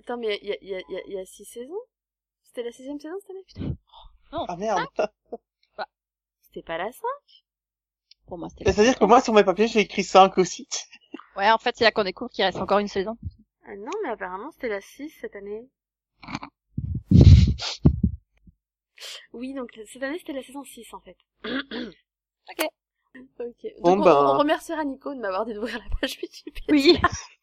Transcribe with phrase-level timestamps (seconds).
[0.00, 1.80] Attends, mais il y a, y, a, y, a, y a six saisons?
[2.42, 3.76] C'était la sixième saison cette année, putain?
[4.32, 4.86] Ah merde.
[6.42, 7.02] C'était pas la 5
[8.26, 8.64] Pour moi, c'était.
[8.72, 10.68] C'est-à-dire que moi, sur mes papiers, j'ai écrit 5 aussi.
[11.36, 13.16] Ouais, en fait, c'est là qu'on découvre qu'il reste encore une saison.
[13.64, 15.68] Ah non, mais apparemment c'était la 6 cette année.
[19.32, 21.16] Oui, donc cette année c'était la saison 6 en fait.
[22.50, 22.66] Ok.
[23.40, 23.62] Ok.
[23.82, 24.14] Donc Bon, on, ben.
[24.34, 26.64] on remerciera Nico de m'avoir dit d'ouvrir la page Wikipédia.
[26.68, 26.98] Oui.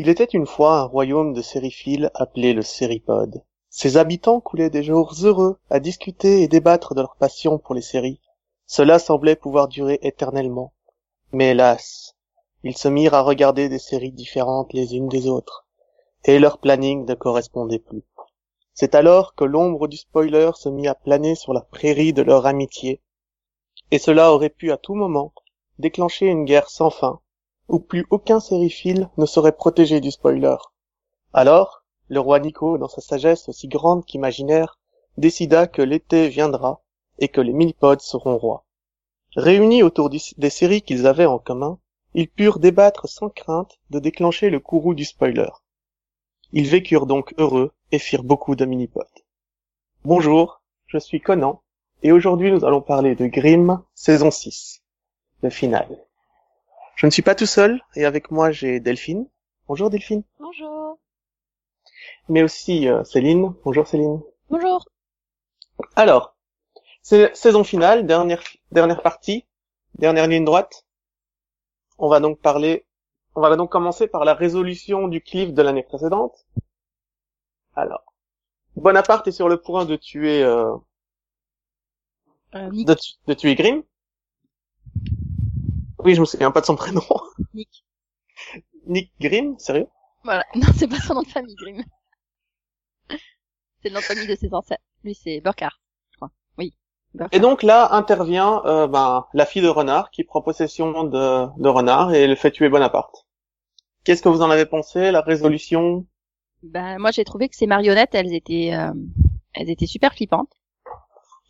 [0.00, 3.42] Il était une fois un royaume de sériphiles appelé le Séripode.
[3.68, 7.82] Ses habitants coulaient des jours heureux à discuter et débattre de leur passion pour les
[7.82, 8.20] séries.
[8.64, 10.72] Cela semblait pouvoir durer éternellement.
[11.32, 12.14] Mais hélas,
[12.62, 15.66] ils se mirent à regarder des séries différentes les unes des autres,
[16.24, 18.04] et leur planning ne correspondait plus.
[18.74, 22.46] C'est alors que l'ombre du spoiler se mit à planer sur la prairie de leur
[22.46, 23.02] amitié,
[23.90, 25.32] et cela aurait pu à tout moment
[25.80, 27.20] déclencher une guerre sans fin,
[27.68, 30.56] où plus aucun sériephile ne serait protégé du spoiler.
[31.32, 34.78] Alors, le roi Nico, dans sa sagesse aussi grande qu'imaginaire,
[35.18, 36.80] décida que l'été viendra
[37.18, 38.64] et que les millipodes seront rois.
[39.36, 41.78] Réunis autour des séries qu'ils avaient en commun,
[42.14, 45.50] ils purent débattre sans crainte de déclencher le courroux du spoiler.
[46.52, 49.06] Ils vécurent donc heureux et firent beaucoup de minipodes.
[50.04, 51.60] Bonjour, je suis Conan,
[52.02, 54.82] et aujourd'hui nous allons parler de Grimm, saison 6,
[55.42, 55.86] le final.
[56.98, 59.26] Je ne suis pas tout seul, et avec moi j'ai Delphine.
[59.68, 60.22] Bonjour Delphine.
[60.38, 60.98] Bonjour.
[62.28, 63.54] Mais aussi euh, Céline.
[63.64, 64.20] Bonjour Céline.
[64.50, 64.84] Bonjour.
[65.94, 66.36] Alors,
[67.02, 68.42] c'est saison finale, dernière
[68.72, 69.46] dernière partie,
[69.94, 70.84] dernière ligne droite.
[71.98, 72.84] On va donc parler,
[73.36, 76.46] on va donc commencer par la résolution du cliff de l'année précédente.
[77.76, 78.02] Alors,
[78.74, 80.74] Bonaparte est sur le point de tuer euh,
[82.54, 83.82] Euh, de, tu- de tuer Grimm.
[86.00, 87.02] Oui, je me souviens pas de son prénom.
[87.54, 87.84] Nick.
[88.86, 89.88] Nick Grimm, sérieux?
[90.24, 90.44] Voilà.
[90.54, 91.84] Non, c'est pas son nom de famille, Grimm.
[93.82, 94.82] C'est le nom de famille de ses ancêtres.
[95.04, 95.78] Lui, c'est Burkhardt,
[96.10, 96.30] je crois.
[96.58, 96.74] Oui.
[97.32, 101.68] Et donc là intervient euh, ben, la fille de Renard qui prend possession de, de
[101.68, 103.26] Renard et le fait tuer Bonaparte.
[104.04, 106.06] Qu'est-ce que vous en avez pensé La résolution?
[106.62, 108.92] Ben, moi, j'ai trouvé que ces marionnettes, elles étaient, euh,
[109.54, 110.52] elles étaient super flippantes.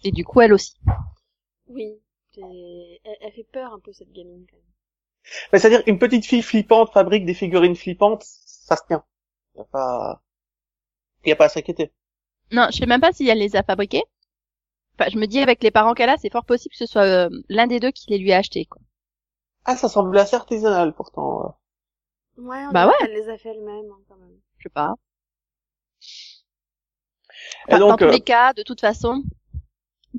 [0.05, 0.75] Et du coup, elle aussi.
[1.69, 2.01] Oui.
[2.39, 4.65] C'est- Elle, elle fait peur un peu cette gamine quand même.
[5.53, 9.05] Ben, C'est-à-dire une petite fille flippante fabrique des figurines flippantes, ça se tient.
[9.57, 10.23] Y a pas,
[11.25, 11.93] y a pas à s'inquiéter.
[12.53, 14.03] Non, je sais même pas si elle les a fabriquées.
[14.99, 17.05] Enfin, je me dis avec les parents qu'elle a, c'est fort possible que ce soit
[17.05, 18.83] euh, l'un des deux qui les lui a achetés, quoi.
[19.65, 21.45] Ah, ça semble assez artisanal pourtant.
[21.45, 21.49] euh.
[22.39, 22.95] Ouais, on Bah ouais.
[22.99, 24.41] qu'elle les a fait elle-même hein, quand même.
[24.59, 24.95] Je sais pas.
[27.69, 29.23] Et donc, dans tous euh, les cas, de toute façon,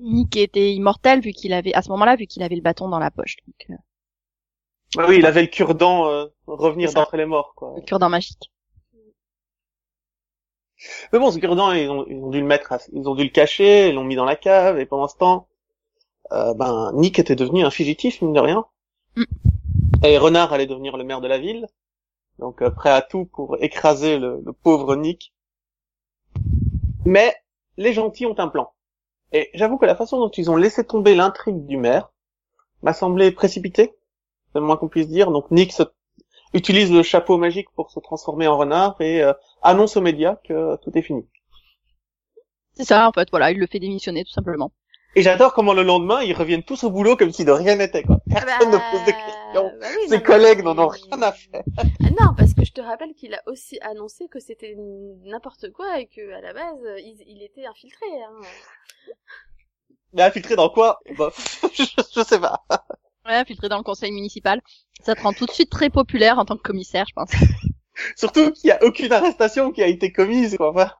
[0.01, 2.99] Nick était immortel vu qu'il avait, à ce moment-là, vu qu'il avait le bâton dans
[2.99, 3.37] la poche.
[3.47, 3.81] Donc, euh,
[4.95, 7.73] bah oui, il avait le cure-dent euh, revenir d'entre les morts, quoi.
[7.75, 8.51] le cure-dent magique.
[11.11, 13.23] Mais bon, ce cure-dent, ils ont, ils ont dû le mettre, à- ils ont dû
[13.23, 15.47] le cacher, ils l'ont mis dans la cave, et pendant ce temps,
[16.31, 18.65] euh, ben, Nick était devenu un fugitif, mine de rien.
[19.15, 19.23] Mm.
[20.05, 21.67] Et Renard allait devenir le maire de la ville.
[22.39, 25.33] Donc, euh, prêt à tout pour écraser le, le pauvre Nick.
[27.05, 27.35] Mais,
[27.75, 28.71] les gentils ont un plan.
[29.31, 32.11] Et j'avoue que la façon dont ils ont laissé tomber l'intrigue du maire
[32.83, 33.93] m'a semblé précipitée.
[34.53, 35.31] C'est le moins qu'on puisse dire.
[35.31, 35.83] Donc, Nick se-
[36.53, 40.77] utilise le chapeau magique pour se transformer en renard et euh, annonce aux médias que
[40.77, 41.27] tout est fini.
[42.73, 44.71] C'est ça, en fait, voilà, il le fait démissionner, tout simplement.
[45.15, 48.03] Et j'adore comment le lendemain, ils reviennent tous au boulot comme si de rien n'était,
[48.03, 48.17] quoi.
[48.29, 49.79] Personne ne pose de questions.
[49.79, 51.63] bah oui, non, Ses mais- collègues n'en ont rien à faire.
[51.77, 54.75] Ah non, parce que je te rappelle qu'il a aussi annoncé que c'était
[55.25, 58.05] n'importe quoi et que à la base il, il était infiltré.
[58.23, 58.41] Hein.
[60.13, 60.99] Mais infiltré dans quoi?
[61.17, 61.31] Bah,
[61.73, 61.83] je,
[62.15, 62.63] je sais pas.
[63.25, 64.61] Ouais, infiltré dans le conseil municipal.
[65.01, 67.31] Ça te rend tout de suite très populaire en tant que commissaire, je pense.
[68.15, 70.69] Surtout qu'il y a aucune arrestation qui a été commise, quoi.
[70.69, 70.91] Enfin,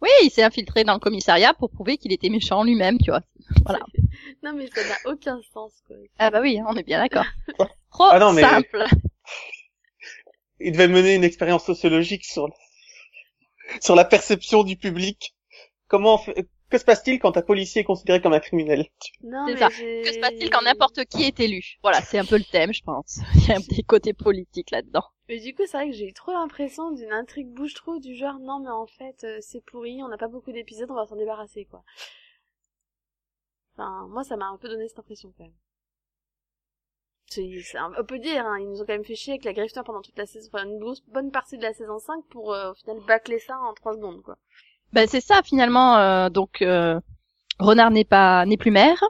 [0.00, 3.22] Oui, il s'est infiltré dans le commissariat pour prouver qu'il était méchant lui-même, tu vois.
[3.64, 3.80] Voilà.
[4.42, 5.96] Non mais ça n'a aucun sens quoi.
[6.18, 7.24] Ah bah oui, on est bien d'accord.
[7.90, 8.84] Trop Ah non, mais- simple.
[10.60, 12.48] il devait mener une expérience sociologique sur
[13.80, 15.34] sur la perception du public.
[15.88, 18.86] Comment on fait- que se passe-t-il quand un policier est considéré comme un criminel?
[19.22, 19.68] Non, C'est mais ça.
[19.68, 21.62] Que se passe-t-il quand n'importe qui est élu?
[21.82, 23.20] Voilà, c'est un peu le thème, je pense.
[23.34, 25.04] Il y a un petit côté politique là-dedans.
[25.28, 28.38] Mais du coup, c'est vrai que j'ai eu trop l'impression d'une intrigue bouche-trou du genre,
[28.40, 31.16] non, mais en fait, euh, c'est pourri, on n'a pas beaucoup d'épisodes, on va s'en
[31.16, 31.84] débarrasser, quoi.
[33.78, 35.54] Enfin, moi, ça m'a un peu donné cette impression, quand même.
[37.26, 39.44] C'est, c'est un- on peut dire, hein, ils nous ont quand même fait chier avec
[39.44, 42.22] la Grifter pendant toute la saison, enfin, une grosse, bonne partie de la saison 5
[42.26, 44.36] pour, euh, au final, bâcler ça en 3 secondes, quoi.
[44.92, 45.96] Ben c'est ça finalement.
[45.98, 46.98] euh, donc euh,
[47.58, 49.02] Renard n'est pas n'est plus maire.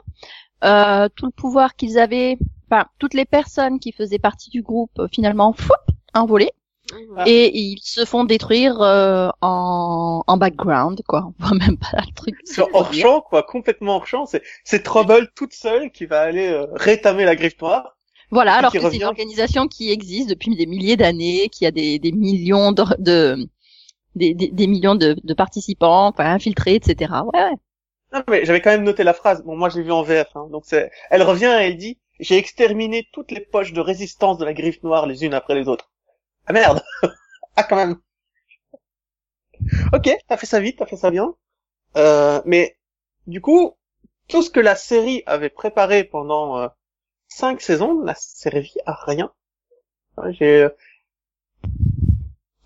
[0.63, 2.37] Euh, tout le pouvoir qu'ils avaient,
[2.69, 5.73] enfin toutes les personnes qui faisaient partie du groupe euh, finalement foup,
[6.13, 6.51] envolées.
[7.15, 7.23] Ah.
[7.27, 11.27] et ils se font détruire euh, en en background quoi.
[11.39, 12.35] On voit même pas le truc.
[12.73, 14.25] hors champ, quoi, complètement hors champ.
[14.25, 17.95] C'est, c'est Trouble toute seule qui va aller euh, rétamer la griffe noire.
[18.31, 21.99] Voilà, alors que c'est une organisation qui existe depuis des milliers d'années, qui a des,
[21.99, 23.47] des millions de, de
[24.15, 27.13] des, des, des millions de, de participants, enfin infiltrés, etc.
[27.33, 27.55] Ouais, ouais.
[28.13, 29.43] Non, mais j'avais quand même noté la phrase.
[29.43, 30.47] Bon, moi, j'ai vu en VF, hein.
[30.51, 34.45] Donc c'est, elle revient et elle dit, j'ai exterminé toutes les poches de résistance de
[34.45, 35.91] la griffe noire les unes après les autres.
[36.47, 36.81] Ah merde!
[37.55, 37.97] ah, quand même.
[39.93, 41.33] Ok, t'as fait ça vite, t'as fait ça bien.
[41.97, 42.77] Euh, mais,
[43.27, 43.77] du coup,
[44.27, 46.67] tout ce que la série avait préparé pendant euh,
[47.27, 49.31] cinq saisons n'a servi à rien.
[50.31, 50.69] J'ai euh,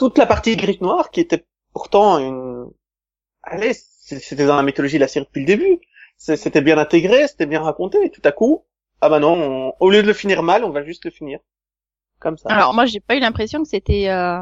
[0.04, 2.70] toute la partie griffe noire qui était pourtant une,
[3.42, 5.80] allez, c'était dans la mythologie de la série depuis le début.
[6.18, 8.66] C'était bien intégré, c'était bien raconté, et tout à coup,
[9.02, 11.40] ah bah non, on- au lieu de le finir mal, on va juste le finir.
[12.20, 12.50] Comme ça.
[12.50, 14.40] Alors moi j'ai pas eu l'impression que c'était euh,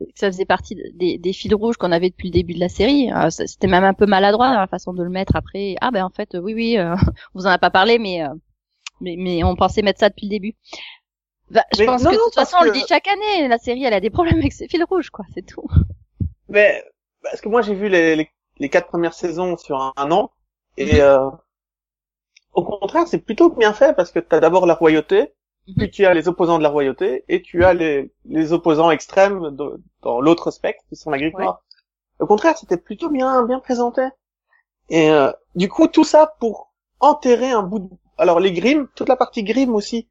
[0.00, 2.68] que ça faisait partie de- des, fils rouges qu'on avait depuis le début de la
[2.68, 3.10] série.
[3.12, 5.76] Euh, c'était même un peu maladroit la façon de le mettre après.
[5.80, 6.94] Ah ben en fait euh, oui oui, euh,
[7.34, 8.20] on vous en a pas parlé mais
[9.00, 10.54] mais mais on pensait mettre ça depuis le début.
[11.50, 13.48] Bah, je Mais pense non, que de toute façon on le dit chaque année.
[13.48, 15.66] La série elle a des problèmes avec ses fils rouges quoi, c'est tout.
[16.48, 16.84] Mais,
[17.22, 20.32] parce que moi j'ai vu les, les, les quatre premières saisons sur un, un an,
[20.76, 21.00] et Mhm.
[21.00, 21.30] euh,
[22.54, 25.32] au contraire, c'est plutôt bien fait, parce que t'as d'abord la royauté,
[25.68, 25.74] Mhm.
[25.76, 29.50] puis tu as les opposants de la royauté, et tu as les, les opposants extrêmes
[29.54, 31.46] de- dans l'autre spectre, qui sont la griffe Ouais.
[32.18, 34.02] Au contraire, c'était plutôt bien bien présenté.
[34.88, 37.88] Et euh, du coup, tout ça pour enterrer un bout de...
[38.18, 40.08] Alors les Grimm, toute la partie Grimm aussi,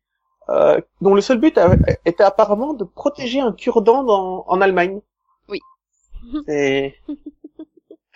[0.50, 1.76] euh, dont le seul but a-
[2.06, 5.02] était apparemment de protéger un cure-dent dans- en Allemagne.
[5.50, 5.60] Oui.
[6.48, 6.96] C'est...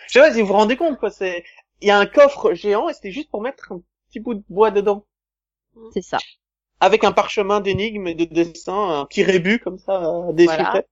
[0.06, 1.44] Je sais pas si vous vous rendez compte, quoi, c'est...
[1.82, 4.42] Il y a un coffre géant et c'était juste pour mettre un petit bout de
[4.48, 5.06] bois dedans.
[5.94, 6.18] C'est ça.
[6.80, 10.62] Avec un parchemin d'énigmes et de dessins, un petit rébut comme ça, euh, déchiffré.
[10.62, 10.82] Voilà.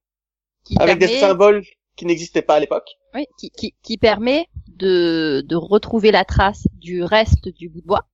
[0.64, 1.62] Qui Avec des permet- symboles
[1.96, 2.88] qui n'existaient pas à l'époque.
[3.14, 7.86] Oui, qui, qui, qui permet de, de retrouver la trace du reste du bout de
[7.86, 8.06] bois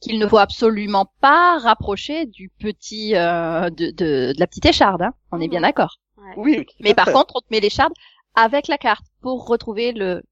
[0.00, 5.02] qu'il ne faut absolument pas rapprocher du petit euh, de, de, de la petite écharde.
[5.02, 5.14] Hein.
[5.32, 5.98] On est bien d'accord.
[6.16, 6.34] Ouais.
[6.36, 7.12] Oui, Mais par fait.
[7.12, 7.92] contre, on te met l'écharde
[8.34, 10.22] avec la carte pour retrouver le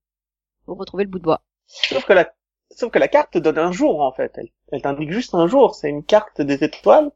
[0.65, 1.43] pour retrouver le bout de bois.
[1.67, 2.31] Sauf que la,
[2.71, 4.33] sauf que la carte te donne un jour, en fait.
[4.37, 5.75] Elle, elle t'indique juste un jour.
[5.75, 7.11] C'est une carte des étoiles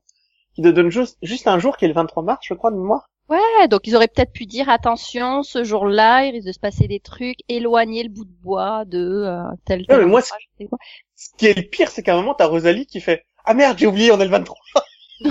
[0.55, 2.77] qui te donne juste, juste un jour qui est le 23 mars, je crois, de
[2.77, 3.11] mémoire.
[3.29, 6.87] Ouais, donc ils auraient peut-être pu dire attention, ce jour-là, il risque de se passer
[6.87, 10.47] des trucs, éloigner le bout de bois de euh, tel tel mais moi, endroit, je
[10.59, 10.79] sais quoi.
[11.17, 13.79] Ce qui est le pire, c'est qu'à un moment, t'as Rosalie qui fait, ah merde,
[13.79, 14.57] j'ai oublié, on est le 23.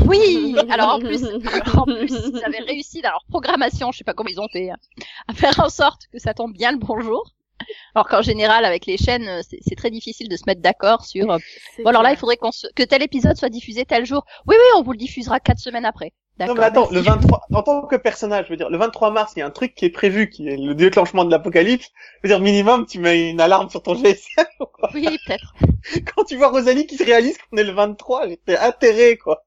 [0.06, 4.04] Oui, alors en plus, alors en plus, ils avaient réussi dans leur programmation, je sais
[4.06, 4.78] pas comment ils ont fait, hein,
[5.28, 7.34] à faire en sorte que ça tombe bien le bonjour.
[7.96, 11.30] Alors qu'en général, avec les chaînes, euh, c'est très difficile de se mettre d'accord sur.
[11.32, 11.38] euh,
[11.84, 12.68] Bon, alors là, il faudrait qu'on se...
[12.76, 14.26] que tel épisode soit diffusé tel jour.
[14.48, 16.14] Oui, oui, on vous le diffusera quatre semaines après.
[16.48, 19.34] Non, mais attends, le 23, en tant que personnage, je veux dire, le 23 mars,
[19.36, 21.90] il y a un truc qui est prévu, qui est le déclenchement de l'apocalypse.
[22.24, 24.46] Je veux dire, minimum, tu mets une alarme sur ton GSM.
[24.94, 25.54] Oui, peut-être.
[26.16, 29.46] Quand tu vois Rosalie qui se réalise qu'on est le 23, j'étais atterré, quoi.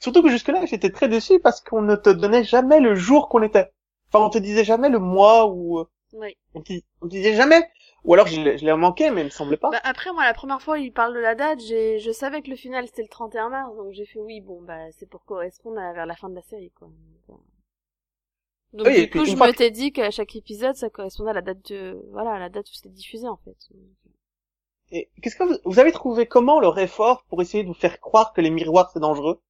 [0.00, 3.42] Surtout que jusque-là, j'étais très déçu parce qu'on ne te donnait jamais le jour qu'on
[3.42, 3.70] était.
[4.12, 6.36] Enfin, on te disait jamais le mois ou, euh, Oui.
[6.54, 7.62] on te, on te disait jamais.
[8.04, 9.70] Ou alors, je l'ai manqué, mais il me semblait pas.
[9.70, 12.40] Bah, après, moi, la première fois où il parle de la date, j'ai, je savais
[12.42, 15.24] que le final c'était le 31 mars, donc j'ai fait oui, bon, bah, c'est pour
[15.24, 16.88] correspondre à- vers la fin de la série, quoi.
[18.72, 21.42] Donc, Oui, du coup, je que- m'étais dit qu'à chaque épisode, ça correspondait à la
[21.42, 23.56] date de, voilà, à la date où c'était diffusé, en fait.
[24.92, 28.00] Et qu'est-ce que vous, vous avez trouvé comment leur effort pour essayer de vous faire
[28.00, 29.40] croire que les miroirs c'est dangereux?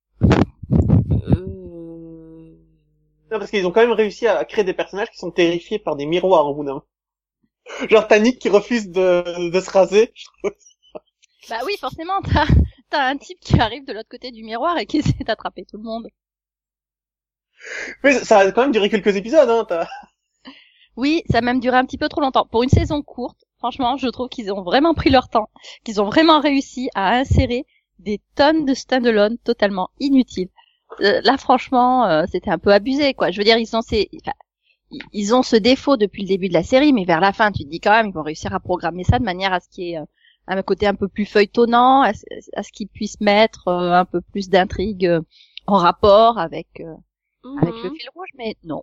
[1.10, 2.54] Euh...
[3.30, 5.96] Non, parce qu'ils ont quand même réussi à créer des personnages qui sont terrifiés par
[5.96, 6.84] des miroirs au bout d'un moment.
[7.88, 10.12] Genre t'as Nick qui refuse de, de se raser.
[11.50, 12.46] Bah oui, forcément, t'as
[12.88, 15.76] t'as un type qui arrive de l'autre côté du miroir et qui essaie d'attraper tout
[15.76, 16.08] le monde.
[18.02, 19.64] Mais ça a quand même duré quelques épisodes, hein.
[19.68, 19.88] t'as-
[20.96, 22.46] Oui, ça a même duré un petit peu trop longtemps.
[22.46, 25.50] Pour une saison courte, franchement, je trouve qu'ils ont vraiment pris leur temps,
[25.84, 27.64] qu'ils ont vraiment réussi à insérer
[27.98, 30.48] des tonnes de stand-alone totalement inutiles.
[31.00, 33.30] Euh, là, franchement, euh, c'était un peu abusé, quoi.
[33.30, 34.32] Je veux dire, ils sont, c'est, enfin,
[35.12, 37.64] ils- ont ce défaut depuis le début de la série, mais vers la fin, tu
[37.64, 39.84] te dis quand même, ils vont réussir à programmer ça de manière à ce qu'il
[39.84, 40.04] y ait euh,
[40.48, 42.24] un côté un peu plus feuilletonnant, à, ce-
[42.72, 45.20] qu'ils puissent mettre euh, un peu plus d'intrigue euh,
[45.66, 46.82] en rapport avec
[47.62, 47.96] avec le Mhm.
[47.96, 48.82] fil rouge, mais non.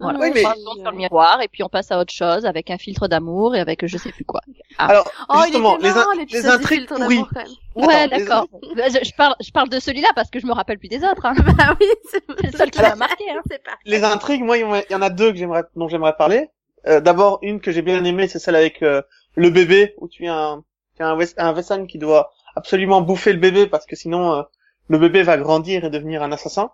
[0.00, 2.46] Voilà, Oui, on mais- passe sur le miroir et puis on passe à autre chose
[2.46, 4.40] avec un filtre d'amour et avec je sais plus quoi.
[4.78, 4.86] Ah.
[4.86, 7.16] Alors, Oh, il justement, les, in- marrant, les l'épisode du intrigues filtre pourries.
[7.16, 7.42] d'amour, quand
[7.76, 7.86] même.
[7.86, 8.46] Ouais, les- d'accord.
[8.76, 11.04] Bah, Je, je parle, je parle de celui-là parce que je me rappelle plus des
[11.04, 11.24] autres.
[11.26, 11.34] Hein.
[11.58, 13.24] bah oui, c'est le seul qui m'a marqué.
[13.30, 13.40] Hein.
[13.50, 13.72] C'est pas.
[13.84, 16.48] Les intrigues, moi, il y en a- deux que j'aimerais, dont j'aimerais parler.
[16.86, 19.02] Euh, D'abord, une que j'ai bien aimée, c'est celle avec euh,
[19.34, 20.64] le bébé, où tu as un,
[20.96, 24.32] tu as un, Wes- un Wesson qui doit absolument bouffer le bébé parce que sinon
[24.32, 24.42] euh,
[24.88, 26.70] le bébé va grandir et devenir un assassin,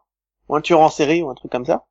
[0.48, 1.84] ou un tueur en série, ou un truc comme ça.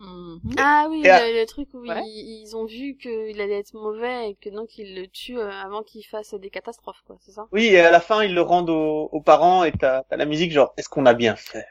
[0.00, 0.40] Mhm.
[0.58, 2.02] Ah oui, à- le, truc où Ouais.
[2.04, 5.50] ils, ils ont vu qu'il allait être mauvais et que donc ils le tuent euh,
[5.50, 7.48] avant qu'il fasse des catastrophes, quoi, c'est ça?
[7.50, 10.24] Oui, et à la fin, ils le rendent aux, aux parents et t'as as la
[10.24, 11.66] musique genre, est-ce qu'on a bien fait?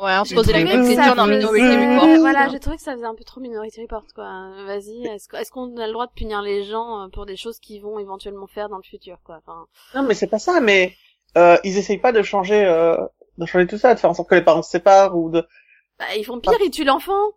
[0.00, 2.08] Ouais, on se J'ai posait la trouvé même que question ça dans Minority Report.
[2.20, 4.50] Voilà, j'ai trouvé que ça faisait un peu trop Minority Report, quoi.
[4.64, 7.58] Vas-y, est-ce est-ce qu'on a le droit de punir les gens euh, pour des choses
[7.58, 10.94] qu'ils vont éventuellement faire dans le futur, quoi Enfin, Non, mais c'est pas ça, mais
[11.36, 12.96] euh, ils essayent pas de changer, euh,
[13.38, 15.46] de changer tout ça, de faire en sorte que les parents se séparent ou de...
[15.98, 17.32] bah, ils font pire, ils tuent l'enfant.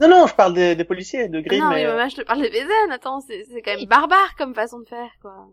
[0.00, 1.76] Non, non, je parle des, des policiers, de Grimm, non, mais...
[1.76, 4.54] mais euh, moi, je te parle des Vézen, attends, c'est c'est quand même barbare comme
[4.54, 5.48] façon de faire, quoi.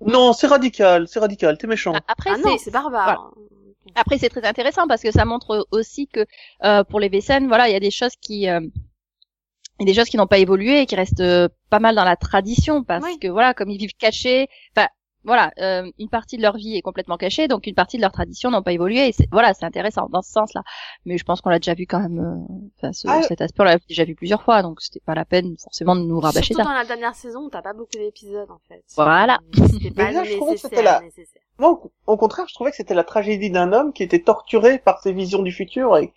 [0.00, 1.92] Non, c'est radical, c'est radical, t'es méchant.
[1.94, 3.32] Ah, Après, Ah non, c'est barbare.
[3.94, 6.26] Après, c'est très intéressant parce que ça montre aussi que
[6.64, 8.60] euh, pour les Vécènes, voilà, il y a des choses qui, euh,
[9.80, 11.94] il y a des choses qui n'ont pas évolué et qui restent euh, pas mal
[11.94, 13.18] dans la tradition parce Oui.
[13.18, 14.88] que voilà, comme ils vivent cachés, enfin
[15.24, 18.12] voilà, euh, une partie de leur vie est complètement cachée, donc une partie de leur
[18.12, 20.62] tradition n'ont pas évolué et c'est voilà, c'est intéressant dans ce sens-là.
[21.06, 23.22] Mais je pense qu'on l'a déjà vu quand même, euh, enfin ce- Ah.
[23.22, 26.02] cet aspect on l'a déjà vu plusieurs fois, donc c'était pas la peine forcément de
[26.02, 26.68] nous rabâcher Surtout ça.
[26.68, 28.84] dans la dernière saison, t'as pas beaucoup d'épisodes, en fait.
[28.96, 29.38] Voilà.
[29.72, 31.42] C'était pas Mais là, je trouvais que c'était nécessaire, la- nécessaire.
[31.58, 34.78] Moi, au- au contraire, je trouvais que c'était la tragédie d'un homme qui était torturé
[34.78, 36.12] par ses visions du futur et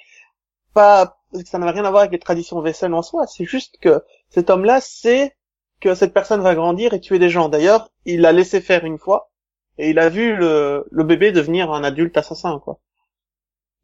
[0.73, 3.25] pas, ça n'avait rien à voir avec les traditions vaisselles en soi.
[3.27, 5.35] C'est juste que cet homme-là sait
[5.81, 7.49] que cette personne va grandir et tuer des gens.
[7.49, 9.31] D'ailleurs, il l'a laissé faire une fois
[9.77, 12.79] et il a vu le, le bébé devenir un adulte assassin, quoi.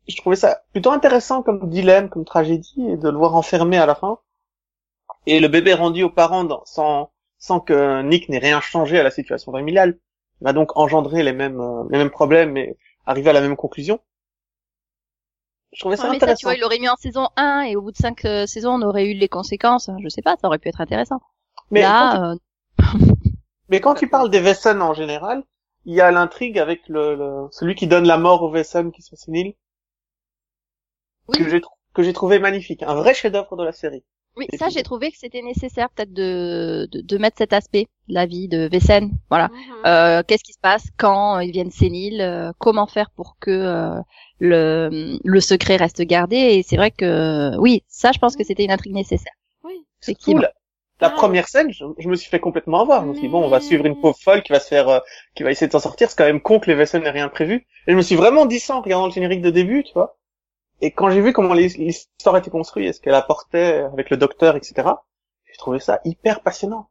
[0.07, 3.85] Je trouvais ça plutôt intéressant comme dilemme, comme tragédie et de le voir enfermé à
[3.85, 4.17] la fin.
[5.25, 9.03] Et le bébé rendu aux parents dans- sans, sans que Nick n'ait rien changé à
[9.03, 9.99] la situation familiale
[10.39, 13.99] va donc engendrer les mêmes euh, les mêmes problèmes et arriver à la même conclusion.
[15.73, 17.75] Je trouvais ça Ouais, mais ça, tu vois, il l'aurait mis en saison 1 et
[17.75, 19.89] au bout de 5 euh, saisons, on aurait eu les conséquences.
[20.03, 21.19] Je sais pas, ça aurait pu être intéressant.
[21.71, 22.35] mais, quand Là,
[22.79, 22.99] tu, euh,
[23.69, 25.43] mais quand tu parles des Wesson en général,
[25.85, 29.01] il y a l'intrigue avec le, le- celui qui donne la mort aux Wesson qui
[29.01, 29.53] sont séniles
[31.27, 31.37] Oui.
[31.37, 34.03] que j'ai trou- que j'ai trouvé magnifique, un vrai chef-d'œuvre de la série.
[34.35, 37.53] Oui, Et ça, puis- j'ai trouvé que c'était nécessaire peut-être de, de, de mettre cet
[37.53, 39.11] aspect, la vie de Vessen.
[39.29, 39.49] Voilà.
[39.49, 39.85] Mhm.
[39.85, 44.01] Euh, Qu'est-ce qui se passe quand ils viennent séniles euh, Comment faire pour que euh,
[44.39, 46.35] le, le secret reste gardé?
[46.37, 49.33] Et c'est vrai que oui, ça, je pense que c'était une intrigue nécessaire.
[49.63, 49.73] Oui.
[49.75, 50.41] Surtout Effectivement.
[51.03, 51.11] La, Ah.
[51.11, 53.03] première scène, je, je me suis fait complètement avoir.
[53.03, 54.89] Je me suis dit, bon, on va suivre une pauvre folle qui va se faire,
[54.89, 54.99] euh,
[55.35, 56.09] qui va essayer de s'en sortir.
[56.09, 57.67] C'est quand même con que les Wesson n'aient rien prévu.
[57.87, 60.17] Et je me suis vraiment dit ça en regardant le générique de début, tu vois.
[60.81, 64.55] Et quand j'ai vu comment l'histoire était construite et ce qu'elle apportait avec le docteur,
[64.55, 64.89] etc.,
[65.45, 66.89] j'ai trouvé ça hyper passionnant.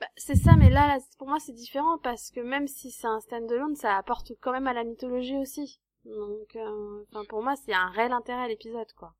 [0.00, 3.06] Bah, c'est ça, mais là, là, pour moi, c'est différent parce que même si c'est
[3.06, 5.80] un stand-alone, ça apporte quand même à la mythologie aussi.
[6.04, 9.14] Donc, euh, pour moi, c'est un réel intérêt à l'épisode, quoi.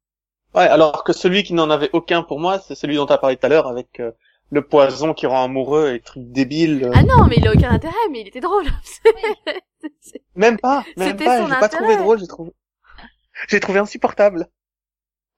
[0.54, 3.18] Ouais, alors que celui qui n'en avait aucun pour moi, c'est celui dont tu as
[3.18, 4.12] parlé tout à l'heure avec euh,
[4.50, 6.84] le poison qui rend amoureux et trucs débiles.
[6.84, 6.92] euh.
[6.94, 8.66] Ah non, mais il a aucun intérêt, mais il était drôle.
[10.36, 12.52] Même pas, même C'était pas, j'ai pas trouvé drôle, j'ai trouvé.
[13.48, 14.48] J'ai trouvé insupportable.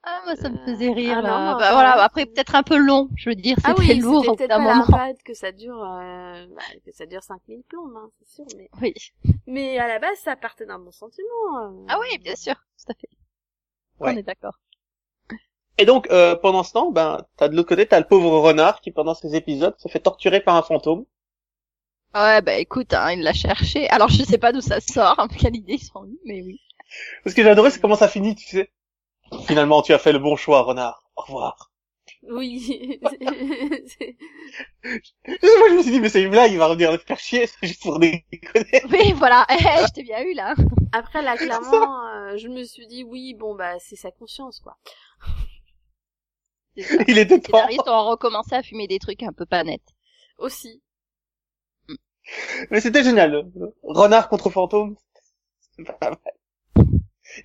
[0.08, 1.28] Ah, moi, ça me faisait rire Ah là.
[1.30, 2.00] non, non, Bah, voilà.
[2.04, 3.08] Après, peut-être un peu long.
[3.16, 4.86] Je veux dire, c'était ah oui, lourd c'était peut-être moment.
[5.24, 8.94] que ça dure, euh, bah, que ça dure 5000 plombes, hein, c'est sûr, mais, Oui.
[9.48, 11.26] mais à la base, ça partait d'un bon sentiment.
[11.60, 11.86] euh.
[11.88, 13.08] Ah oui, bien sûr, tout à fait.
[13.98, 14.12] Ouais.
[14.14, 14.60] On est d'accord.
[15.78, 18.80] Et donc, euh, pendant ce temps, ben, t'as de l'autre côté, t'as le pauvre renard
[18.82, 21.06] qui, pendant ces épisodes, se fait torturer par un fantôme.
[22.16, 23.88] Ouais, bah écoute, hein, il l'a cherché.
[23.90, 26.60] Alors, je sais pas d'où ça sort, hein, quelle idée ils sont eus, mais oui.
[27.26, 28.70] Ce que j'ai adoré, c'est comment ça finit, tu sais.
[29.46, 31.04] Finalement, tu as fait le bon choix, renard.
[31.16, 31.72] Au revoir.
[32.22, 32.98] Oui.
[33.02, 34.16] C'est-
[35.42, 37.46] Moi, je me suis dit, mais c'est une blague, il va revenir le faire chier,
[37.46, 38.82] c'est juste pour déconner.
[38.82, 40.54] Oui, voilà, eh, je t'ai bien eu là.
[40.92, 44.76] Après, là, clairement, euh, je me suis dit, oui, bon, bah, c'est sa conscience, quoi.
[47.08, 47.58] Il était Les temps.
[47.58, 49.82] scénaristes ont recommencé à fumer des trucs un peu pas nets.
[50.38, 50.82] Aussi.
[52.70, 53.46] Mais c'était génial.
[53.82, 54.96] Renard contre fantôme.
[55.76, 56.16] C'est pas mal.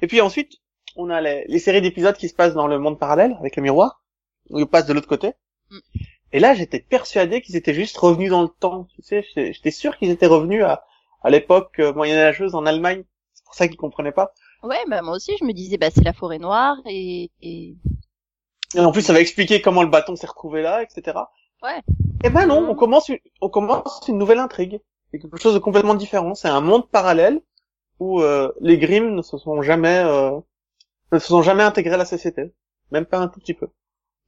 [0.02, 0.54] Et puis ensuite,
[0.96, 3.62] on a les, les séries d'épisodes qui se passent dans le monde parallèle, avec le
[3.64, 4.04] miroir,
[4.50, 5.34] où ils passent de l'autre côté.
[5.70, 5.80] Mm.
[6.34, 8.86] Et là, j'étais persuadé qu'ils étaient juste revenus dans le temps.
[8.96, 10.86] Tu sais, j'étais j'étais sûr qu'ils étaient revenus à,
[11.24, 13.04] à l'époque euh, moyenâgeuse en Allemagne.
[13.34, 14.34] C'est pour ça qu'ils comprenaient pas.
[14.64, 17.76] Ouais, bah moi aussi, je me disais, bah c'est la forêt noire et, et
[18.76, 21.18] Et en plus, ça va expliquer comment le bâton s'est retrouvé là, etc.
[21.64, 21.82] Ouais.
[22.24, 24.82] Et ben non, on commence, une, on commence une nouvelle intrigue.
[25.12, 26.36] C'est quelque chose de complètement différent.
[26.36, 27.42] C'est un monde parallèle
[28.00, 30.40] où euh, les Grimm ne se sont jamais, euh,
[31.14, 32.54] ne se sont jamais intégrés à la société,
[32.92, 33.70] même pas un tout petit peu.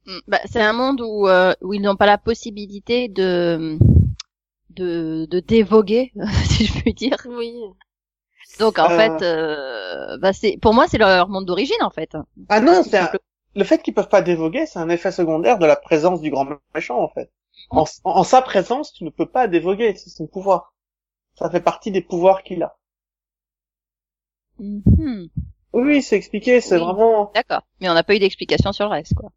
[0.06, 3.78] Mm, Bah, c'est un monde où, euh, où ils n'ont pas la possibilité de
[4.70, 6.12] de, de dévoguer,
[6.44, 7.16] si je puis dire.
[7.28, 7.54] Oui.
[8.58, 8.96] Donc en Euh.
[8.96, 12.16] fait, euh, bah, c'est pour moi c'est leur monde d'origine en fait.
[12.48, 13.10] Ah non, c'est un-.
[13.54, 16.46] Le fait qu'ils peuvent pas dévoguer, c'est un effet secondaire de la présence du grand
[16.74, 17.30] méchant en fait.
[17.70, 20.74] En, sa présence, tu ne peux pas dévoguer, c'est son pouvoir.
[21.36, 22.76] Ça fait partie des pouvoirs qu'il a.
[24.58, 25.28] Mhm.
[25.72, 26.82] Oui, oui, c'est expliqué, c'est Oui.
[26.82, 27.32] vraiment.
[27.34, 27.62] D'accord.
[27.80, 29.30] Mais on n'a pas eu d'explication sur le reste quoi.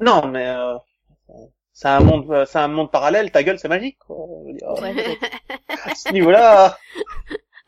[0.00, 0.76] Non, mais euh,
[1.72, 3.30] c'est un monde, euh, c'est un monde parallèle.
[3.30, 3.98] Ta gueule, c'est magique.
[3.98, 4.16] Quoi.
[4.80, 5.24] Peut-être.
[5.84, 6.78] à ce niveau-là.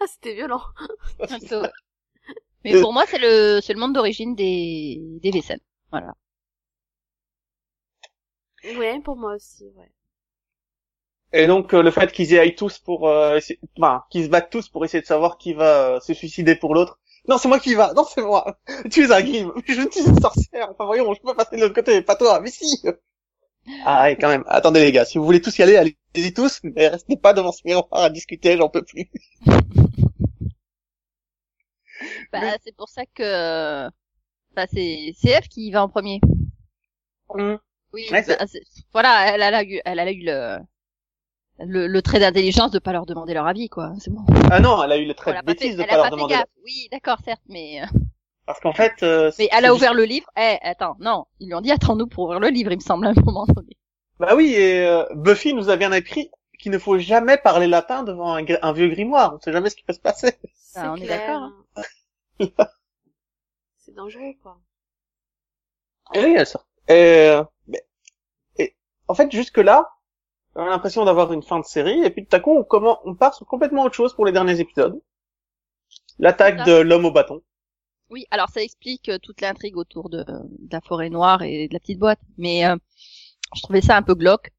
[0.02, 0.62] Ah, c'était violent.
[2.64, 5.60] Mais pour moi c'est le c'est le monde d'origine des des Vécènes.
[5.90, 6.14] Voilà.
[8.64, 9.92] Ouais, pour moi aussi, ouais.
[11.32, 14.28] Et donc euh, le fait qu'ils y aillent tous pour, euh, essayer- enfin, qu'ils se
[14.28, 16.98] battent tous pour essayer de savoir qui va euh, se suicider pour l'autre.
[17.28, 17.92] Non, c'est moi qui va.
[17.94, 18.58] Non, c'est moi.
[18.90, 19.52] Tu es un Grimm.
[19.68, 20.68] Je suis une sorcière.
[20.70, 22.40] Enfin, voyons, je peux passer de l'autre côté, pas toi.
[22.40, 22.64] Mais si.
[23.84, 24.44] Ah, ouais, quand même.
[24.46, 27.52] Attendez les gars, si vous voulez tous y aller, allez-y tous, mais restez pas devant
[27.52, 29.10] ce miroir à discuter, j'en peux plus.
[32.32, 33.88] Bah Mais- c'est pour ça que
[34.54, 36.20] bah, c'est c'est F qui va en premier.
[37.30, 37.58] Hum.
[37.92, 38.06] Oui.
[38.10, 38.36] Ouais, bah,
[38.92, 40.58] voilà, elle, elle a eu elle a eu le
[41.58, 43.92] le, le trait d'intelligence de pas leur demander leur avis quoi.
[43.98, 44.24] C'est bon.
[44.50, 46.34] Ah non, elle a eu le trait de bêtise de pas leur demander.
[46.34, 46.46] gaffe.
[46.64, 47.86] Oui, d'accord, certes, mais euh,
[48.46, 50.26] Parce qu'en fait, euh, mais elle a juste- ouvert le livre.
[50.36, 53.06] Eh, attends, non, ils lui ont dit attends-nous pour ouvrir le livre, il me semble
[53.06, 53.76] à un moment donné.
[54.18, 56.30] Bah oui, et euh, Buffy nous a bien écrit
[56.60, 59.34] qu'il ne faut jamais parler latin devant un, vieux grimoire.
[59.34, 60.32] On sait jamais ce qui peut se passer.
[60.54, 61.50] C'est Ah, on est d'accord,
[63.78, 64.60] C'est dangereux, quoi.
[66.14, 66.66] Et oui, elle sort.
[66.88, 67.84] Et, euh, mais-
[68.58, 68.74] et
[69.08, 69.90] en fait, jusque là,
[70.54, 73.00] on a l'impression d'avoir une fin de série, et puis tout à coup, on, comment,
[73.04, 75.00] on part sur complètement autre chose pour les derniers épisodes.
[76.18, 77.42] L'attaque de l'homme au bâton.
[78.10, 81.72] Oui, alors ça explique euh, toute l'intrigue autour de, de la forêt noire et de
[81.72, 82.20] la petite boîte.
[82.38, 82.76] Mais euh,
[83.54, 84.50] je trouvais ça un peu glauque.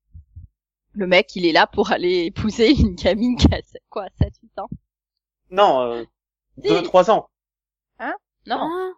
[0.93, 4.69] Le mec, il est là pour aller épouser une gamine qui a quoi, 7-8 ans
[5.49, 6.04] Non, euh,
[6.62, 6.67] Si.
[6.69, 7.27] deux, trois ans.
[8.47, 8.58] Non.
[8.60, 8.91] Ah,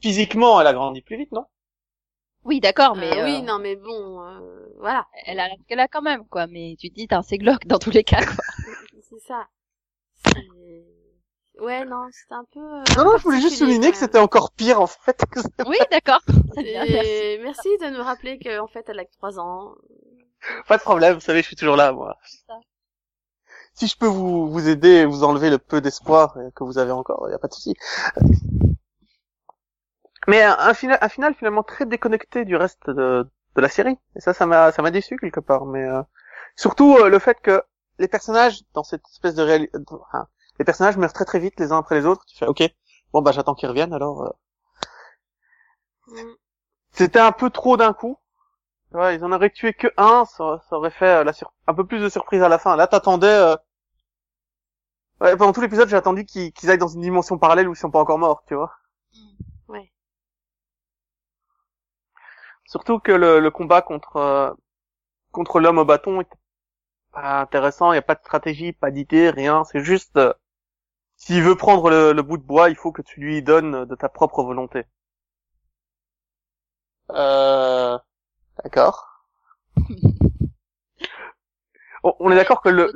[0.00, 1.46] Physiquement, elle a grandi plus vite, non?
[2.44, 5.06] Oui, d'accord, mais ah oui, euh, non, mais bon, euh, voilà.
[5.24, 6.46] elle a qu'elle a quand même, quoi.
[6.46, 8.44] Mais tu te dis, putain, c'est glauque dans tous les cas, quoi.
[9.10, 9.46] C'est ça.
[11.60, 12.60] Ouais, non, c'était un peu...
[12.60, 15.16] euh, Non, non, je voulais juste souligner que c'était encore pire, en fait.
[15.30, 16.20] que Oui, d'accord.
[16.56, 17.38] Merci.
[17.42, 19.74] Merci de nous rappeler qu'en fait, elle a que 3 ans.
[20.68, 22.16] Pas de problème, vous savez, je suis toujours là, moi.
[23.74, 26.92] Si je peux vous, vous aider vous enlever le peu d'espoir euh, que vous avez
[26.92, 27.74] encore, y a pas de souci.
[30.26, 33.98] Mais un, un final, un final finalement très déconnecté du reste de, de la série.
[34.16, 35.66] Et ça, ça m'a, ça m'a déçu quelque part.
[35.66, 36.02] Mais euh,
[36.56, 37.62] surtout euh, le fait que
[37.98, 40.26] les personnages dans cette espèce de enfin,
[40.58, 42.24] les personnages meurent très très vite les uns après les autres.
[42.26, 42.62] Tu fais, ok,
[43.12, 43.92] bon bah j'attends qu'ils reviennent.
[43.92, 44.30] Alors, euh,
[46.06, 46.34] Mm.
[46.92, 48.18] c'était un peu trop d'un coup.
[48.94, 51.74] Ouais, ils en auraient tué que un, ça, ça aurait fait euh, la sur- un
[51.74, 52.76] peu plus de surprise à la fin.
[52.76, 53.26] Là, t'attendais.
[53.26, 53.56] Euh...
[55.20, 57.90] Ouais, pendant tout l'épisode, j'ai attendu qu'ils aillent dans une dimension parallèle où ils sont
[57.90, 58.72] pas encore morts, tu vois.
[59.68, 59.92] Ouais.
[62.66, 64.50] Surtout que le, le combat contre euh,
[65.32, 66.28] contre l'homme au bâton est
[67.12, 67.92] pas intéressant.
[67.92, 69.64] Il y a pas de stratégie, pas d'idée, rien.
[69.64, 70.32] C'est juste euh,
[71.16, 73.94] s'il veut prendre le, le bout de bois, il faut que tu lui donnes de
[73.96, 74.84] ta propre volonté.
[77.10, 77.98] Euh...
[78.64, 79.06] D'accord.
[82.02, 82.92] on, on est d'accord que le,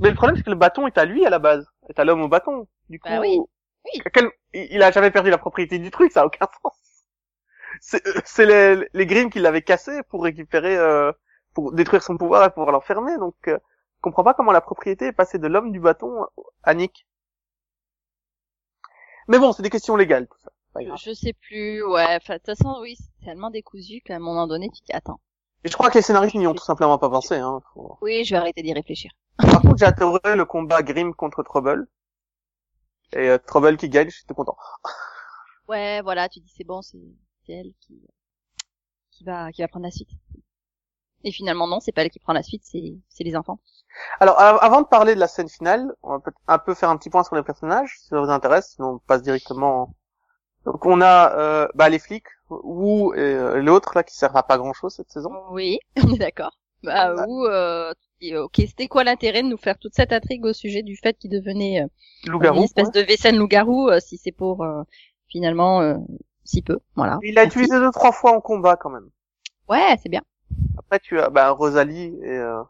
[0.00, 2.04] mais le problème c'est que le bâton est à lui à la base, est à
[2.04, 2.66] l'homme au bâton.
[2.88, 3.40] Du coup, Bah oui.
[3.84, 4.02] Oui.
[4.12, 6.74] quel- il a jamais perdu la propriété du truc, ça a aucun sens.
[7.80, 11.12] C'est euh, c'est les, les Grimm qui l'avaient cassé pour récupérer, euh,
[11.54, 13.16] pour détruire son pouvoir et pouvoir l'enfermer.
[13.18, 13.58] Donc, euh,
[13.96, 16.26] je comprends pas comment la propriété est passée de l'homme du bâton
[16.62, 17.06] à Nick.
[19.28, 20.50] Mais bon, c'est des questions légales tout ça.
[20.74, 20.98] Pas grave.
[21.02, 22.16] Je sais plus, ouais.
[22.16, 25.20] Enfin, de toute façon, oui, c'est tellement décousu qu'à un moment donné, tu dis, attends.
[25.64, 27.36] Et je crois que les scénaristes n'y ont tout simplement pas pensé.
[27.36, 27.60] Hein.
[27.72, 29.10] Faut- Oui, je vais arrêter d'y réfléchir.
[29.38, 31.86] Par contre, j'ai adoré le combat Grimm contre Trouble.
[33.12, 34.56] Et euh, Trouble qui gagne, j'étais content.
[35.66, 36.98] Ouais, voilà, tu dis, c'est bon, c'est
[37.48, 37.98] elle qui,
[39.10, 40.10] qui va, qui va prendre la suite.
[41.22, 43.58] Et finalement, non, c'est pas elle qui prend la suite, c'est, c'est les enfants.
[44.20, 46.90] Alors, av- avant de parler de la scène finale, on va peut-être un peu faire
[46.90, 49.94] un petit point sur les personnages, si ça vous intéresse, sinon on passe directement.
[50.64, 54.58] Donc on a euh, bah, les flics, et euh, l'autre là qui servent à pas
[54.58, 55.30] grand-chose cette saison.
[55.50, 56.58] Oui, on est d'accord.
[56.82, 57.24] Bah, Bah.
[57.28, 60.82] ou, euh, dis, ok, c'était quoi l'intérêt de nous faire toute cette intrigue au sujet
[60.82, 61.86] du fait qu'il devenait euh,
[62.26, 63.02] une espèce quoi.
[63.02, 64.82] de vaisselle loup-garou, euh, si c'est pour euh,
[65.28, 65.96] finalement euh,
[66.44, 67.18] si peu, voilà.
[67.22, 69.08] Il l'a utilisé deux trois fois en combat quand même.
[69.68, 70.22] Ouais, c'est bien.
[70.78, 72.62] Après tu as bah Rosalie et euh...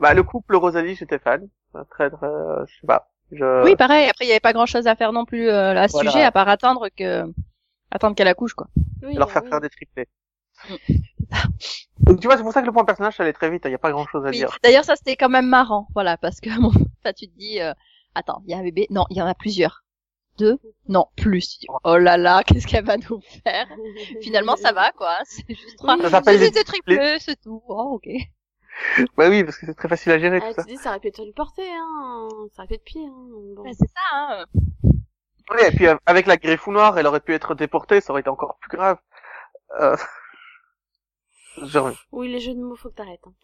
[0.00, 1.48] bah le couple Rosalie j'étais fan.
[1.90, 3.11] Très très euh, je sais pas.
[3.32, 3.64] Je...
[3.64, 4.08] Oui, pareil.
[4.08, 6.10] Après, il y avait pas grand chose à faire non plus euh, à ce Voilà.
[6.10, 7.24] sujet, à part attendre que
[7.90, 8.68] attendre qu'elle accouche, quoi.
[9.02, 9.48] Oui, leur bah faire oui.
[9.50, 10.06] faire des triplés.
[10.68, 10.74] Mm.
[12.00, 13.62] Donc tu vois c'est pour ça que le point personnage ça allait très vite.
[13.64, 14.36] Il y a pas grand chose à Oui.
[14.36, 14.56] dire.
[14.62, 16.72] D'ailleurs, ça c'était quand même marrant, voilà, parce que bon,
[17.16, 17.72] tu te dis, euh,
[18.14, 19.84] attends, il y a un bébé, non, il y en a plusieurs,
[20.38, 21.58] deux, non, plus.
[21.84, 23.66] Oh là là, qu'est-ce qu'elle va nous faire?
[24.20, 25.16] Finalement, ça va, quoi.
[25.24, 25.96] C'est juste trois.
[25.96, 26.02] Oui.
[26.02, 27.62] Ça s'appelle les des triplés, c'est tout.
[27.68, 28.08] Oh, ok.
[29.16, 30.64] Bah oui parce que c'est très facile à gérer Ah, tout ça.
[30.64, 32.28] tu dis, ça aurait pu être lui porter, hein.
[32.52, 33.28] Ça aurait pu être pire, hein.
[33.56, 33.62] bon.
[33.62, 34.46] Ouais, c'est ça, hein.
[35.50, 38.20] Oui et puis euh, avec la griffe noire elle aurait pu être déportée ça aurait
[38.20, 38.98] été encore plus grave.
[39.80, 39.96] Euh...
[41.62, 41.78] Je...
[42.12, 43.26] Oui, les jeux de mots, faut que t'arrêtes.
[43.26, 43.34] Hein.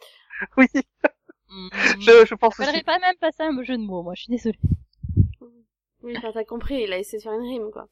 [0.57, 0.67] Oui
[1.51, 1.69] Hmm.
[1.99, 4.59] je, je pense Je pas même passé un jeu de mots, moi, je suis désolée.
[6.03, 7.87] Oui, enfin, t'as compris, il a essayé de faire une rime, quoi.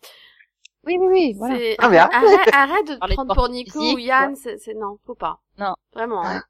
[0.85, 1.75] Oui, oui, oui, voilà.
[1.79, 4.99] Ah, mais arrête, arrête de te prendre pour Nico physique, ou Yann, c'est, c'est- non,
[5.07, 5.41] faut pas.
[5.59, 5.75] Non.
[5.95, 6.43] Vraiment, hein.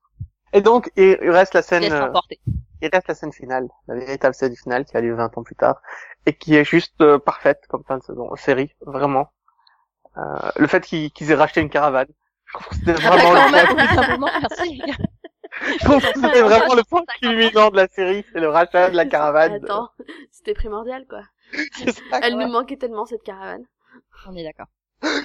[0.52, 1.92] Et donc il reste la scène.
[1.92, 2.12] Euh,
[2.82, 5.56] il reste la scène finale, la véritable scène finale qui a lieu 20 ans plus
[5.56, 5.80] tard
[6.26, 9.32] et qui est juste euh, parfaite comme fin de saison, série, vraiment.
[10.16, 12.08] Euh, le fait qu'ils aient racheté une caravane,
[12.44, 14.82] je trouve que c'était Ah, vraiment le point, merci,
[15.62, 18.96] je trouve que c'était vraiment le point culminant de la série, c'est le rachat de
[18.96, 19.54] la caravane.
[19.64, 19.90] Attends,
[20.30, 21.22] c'était primordial, quoi.
[21.72, 22.44] Ça, Elle quoi.
[22.44, 23.64] nous manquait tellement, cette caravane.
[24.26, 24.66] On est d'accord.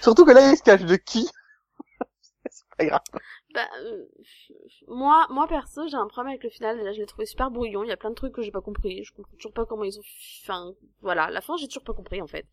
[0.02, 1.30] Surtout que là, il se cache de qui?
[2.82, 3.22] Pas grave.
[3.54, 4.06] Bah, euh,
[4.88, 6.78] moi, moi perso, j'ai un problème avec le final.
[6.78, 7.84] Déjà, je l'ai trouvé super brouillon.
[7.84, 9.04] Il y a plein de trucs que j'ai pas compris.
[9.04, 10.04] Je comprends toujours pas comment ils ont.
[10.44, 12.46] Enfin, voilà, la fin, j'ai toujours pas compris en fait.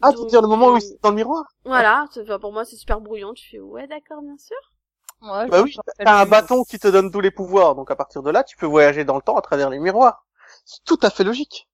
[0.00, 1.44] Ah, tu veux dire le moment où euh, il est dans le miroir?
[1.64, 3.34] Voilà, enfin, pour moi, c'est super brouillon.
[3.34, 4.56] Tu fais ouais, d'accord, bien sûr.
[5.20, 8.24] Moi, Bah oui, t'as un bâton qui te donne tous les pouvoirs, donc à partir
[8.24, 10.26] de là, tu peux voyager dans le temps à travers les miroirs.
[10.64, 11.68] C'est tout à fait logique.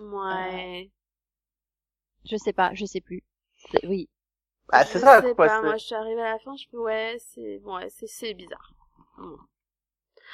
[0.00, 0.90] Ouais.
[2.26, 3.22] Je sais pas, je sais plus.
[3.70, 4.10] C'est- Oui.
[4.68, 5.48] Bah, c'est ça, sais quoi.
[5.48, 6.56] pas, moi, je suis arrivée à la fin.
[6.56, 8.72] Je fais ouais, c'est bon, ouais, c'est c'est bizarre.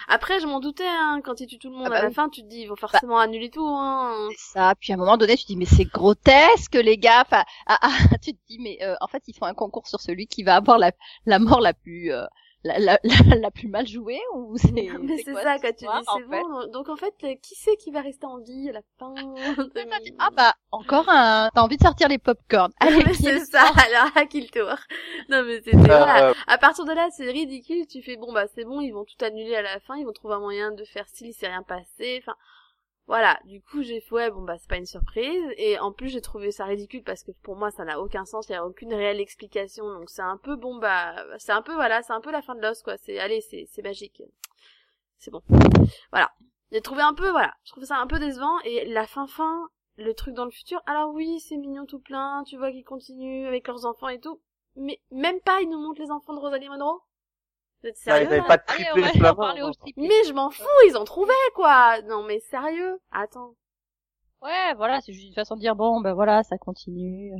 [0.09, 2.11] Après, je m'en doutais, hein, quand ils tuent tout le monde Ah bah à la
[2.11, 2.11] oui.
[2.11, 4.29] fin, tu te dis, ils vont forcément annuler tout, hein.
[4.29, 4.75] C'est ça.
[4.81, 7.23] Puis à un moment donné, tu te dis mais c'est grotesque les gars.
[7.27, 7.89] Enfin, ah, ah,
[8.23, 10.57] tu te dis mais euh, en fait ils font un concours sur celui qui va
[10.57, 10.93] avoir la,
[11.27, 12.25] la mort la plus euh,
[12.65, 16.05] la, la, la, la plus mal jouée ou c'est Mais c'est ça, quand tu dis,
[16.13, 16.43] c'est fait?
[16.43, 16.67] bon.
[16.73, 19.15] Donc, en fait, euh, qui c'est qui va rester en vie à la fin?
[20.19, 21.51] Ah bah encore un.
[21.55, 22.73] T'as envie de sortir les popcorn.
[22.81, 24.77] Allez, mais qui est c'est ça, alors à qui le tour?
[25.29, 26.31] Non mais c'était voilà.
[26.31, 27.87] Euh, À partir de là, c'est ridicule.
[27.87, 30.13] Tu fais bon bah c'est bon, ils vont tout annuler à la fin, ils vont
[30.13, 32.21] trouver un moyen de faire style, il s'est rien passé.
[32.23, 32.37] Enfin
[33.11, 33.41] voilà.
[33.45, 35.43] Du coup j'ai fait ouais bon bah c'est pas une surprise.
[35.57, 38.49] Et en plus j'ai trouvé ça ridicule parce que pour moi ça n'a aucun sens,
[38.49, 39.85] il y a aucune réelle explication.
[39.93, 42.55] Donc c'est un peu bon bah c'est un peu voilà, c'est un peu la fin
[42.55, 42.97] de l'os quoi.
[42.99, 44.23] C'est allez c'est c'est magique.
[45.19, 45.43] C'est bon.
[46.13, 46.31] Voilà.
[46.73, 49.69] J'ai trouvé un peu voilà, je trouve ça un peu décevant et la fin fin
[49.97, 53.47] le truc dans le futur, alors oui, c'est mignon tout plein, tu vois qu'ils continuent
[53.47, 54.41] avec leurs enfants et tout,
[54.77, 57.03] mais même pas ils nous montrent les enfants de Rosalie Monroe
[57.83, 59.21] Ils pas de triplé triplé.
[59.97, 63.55] Mais je m'en fous, ils ont trouvé quoi Non mais sérieux Attends.
[64.43, 67.33] Ouais, voilà, c'est juste une façon de dire bon, ben voilà, ça continue.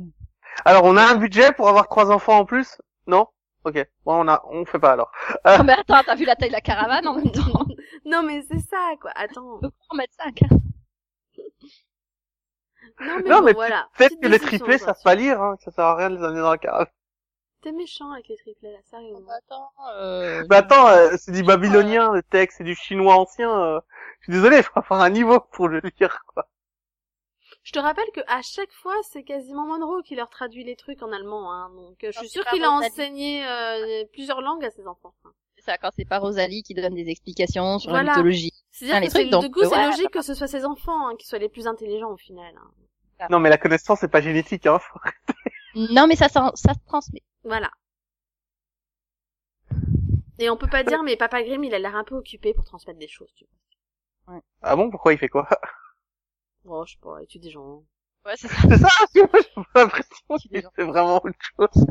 [0.65, 2.79] Alors, on a un budget pour avoir trois enfants en plus?
[3.07, 3.27] Non?
[3.63, 3.75] Ok.
[4.05, 5.11] Bon, on a, on fait pas alors.
[5.45, 7.65] Non mais attends, t'as vu la taille de la caravane en même temps?
[8.05, 9.55] Non mais c'est ça quoi, attends.
[9.55, 10.41] On peut pas en mettre cinq.
[10.43, 10.47] hein.
[12.99, 13.87] Non mais, Non, bon, mais voilà.
[13.97, 16.23] Peut-être que les triplés savent pas lire, hein, que ça sert à rien de les
[16.23, 16.87] amener dans la cave.
[17.61, 19.21] T'es méchant avec les triplés là, sérieusement.
[19.27, 20.43] Bah, attends, euh...
[20.49, 23.49] Mais attends, euh, c'est du babylonien, le texte, c'est du chinois ancien.
[23.51, 23.79] euh,
[24.19, 26.47] Je suis désolé, il faut avoir un niveau pour le lire, quoi.
[27.63, 31.01] Je te rappelle que à chaque fois, c'est quasiment Monroe qui leur traduit les trucs
[31.03, 31.69] en allemand, hein.
[31.75, 35.13] Donc, euh, je suis c'est sûre qu'il a enseigné euh, plusieurs langues à ses enfants.
[35.25, 35.31] hein.
[35.55, 38.03] c'est ça, quand c'est pas Rosalie qui donne des explications sur Voilà.
[38.03, 38.51] la mythologie.
[38.71, 40.33] C'est-à-dire Ah, que les c'est, trucs, donc, du coup, euh, c'est ouais, logique que ce
[40.33, 42.53] soit ses enfants hein, qui soient les plus intelligents au final.
[42.57, 42.71] hein.
[43.29, 44.79] Non, mais la connaissance, c'est pas génétique, hein.
[45.75, 47.21] Non, mais ça, ça se transmet.
[47.43, 47.71] Voilà.
[50.39, 52.65] Et on peut pas dire, mais Papa Grimm, il a l'air un peu occupé pour
[52.65, 53.45] transmettre des choses, tu
[54.61, 55.47] Ah bon, pourquoi il fait quoi?
[56.63, 56.81] Vois.
[56.81, 57.83] Oh, je sais pas, étude des gens.
[58.25, 58.55] Ouais, c'est ça.
[58.69, 61.85] C'est ça, parce que moi, j'ai pas l'impression Qui qu'il fait vraiment autre chose.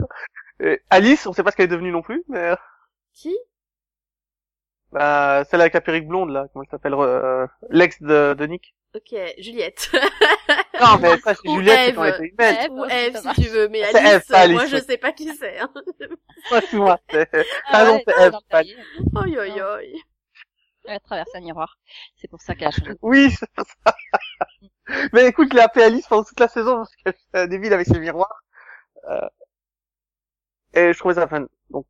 [0.90, 2.56] Alice, on sait pas ce qu'elle est devenue non plus, mais euh,
[3.12, 3.36] Qui?
[4.92, 8.74] Bah, celle avec la perruque blonde là, comment elle s'appelle, euh, l'ex de, de Nick.
[8.94, 9.88] Ok, Juliette.
[10.80, 12.70] Non, mais ça, c'est Juliette, c'est quand elle était humaine.
[12.72, 15.58] Ou Eve, si tu veux, mais Alice, Alice, moi, je sais pas qui c'est.
[15.60, 15.70] Hein.
[16.50, 17.28] Ouais, c'est moi, c'est-
[17.68, 18.76] Ah ouais, c'est le pas- cahier.
[19.14, 19.80] Oi, oi, oi.
[20.86, 21.78] Elle a traversé un miroir.
[22.16, 22.92] C'est pour ça qu'elle a changé.
[23.02, 23.94] Oui, c'est pour ça.
[25.12, 27.72] mais écoute, je l'ai appelée Alice pendant toute la saison parce qu'elle fait des villes
[27.74, 28.42] avec ses miroirs.
[29.08, 29.28] Euh,
[30.74, 31.46] Et je trouvais ça fun.
[31.70, 31.86] Donc,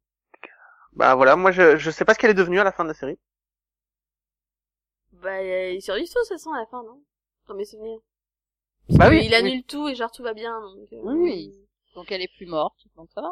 [0.92, 2.88] bah voilà, moi je, je sais pas ce qu'elle est devenue à la fin de
[2.88, 3.18] la série.
[5.22, 7.02] Bah, euh, ils survivent tous, de toute façon, à la fin, non?
[7.48, 7.98] Dans mes souvenirs.
[8.90, 10.61] Bah oui, Il annule tout et genre tout va bien.
[10.61, 11.54] Donc, euh, Oui.
[11.94, 13.30] Donc elle est plus morte, donc ça va.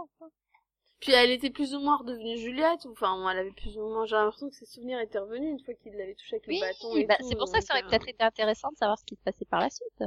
[1.01, 2.85] Puis elle était plus ou moins redevenue Juliette.
[2.85, 4.05] ou- Enfin, elle avait plus ou moins.
[4.07, 6.67] J'ai l'impression que ses souvenirs étaient revenus une fois qu'il l'avait touché avec Oui, le
[6.67, 6.97] bâton.
[6.97, 8.99] et bah, tout, c'est pour ça que ça aurait donc, peut-être été intéressant de savoir
[8.99, 10.01] ce qui se passait par la suite.
[10.01, 10.07] euh.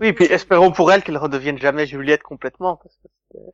[0.00, 3.44] Oui, puis espérons pour elle qu'elle redevienne jamais Juliette complètement, parce que c'était...